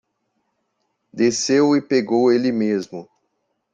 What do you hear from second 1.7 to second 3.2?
e pegou ele mesmo.